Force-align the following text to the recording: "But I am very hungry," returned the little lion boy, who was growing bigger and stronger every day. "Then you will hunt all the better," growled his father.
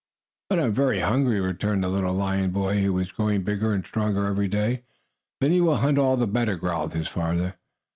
"But 0.49 0.57
I 0.57 0.63
am 0.63 0.71
very 0.71 1.01
hungry," 1.01 1.39
returned 1.39 1.83
the 1.83 1.87
little 1.89 2.15
lion 2.15 2.49
boy, 2.49 2.81
who 2.81 2.93
was 2.93 3.11
growing 3.11 3.43
bigger 3.43 3.71
and 3.71 3.85
stronger 3.85 4.25
every 4.25 4.47
day. 4.47 4.81
"Then 5.39 5.53
you 5.53 5.63
will 5.65 5.77
hunt 5.77 5.99
all 5.99 6.17
the 6.17 6.25
better," 6.25 6.55
growled 6.57 6.95
his 6.95 7.07
father. 7.07 7.59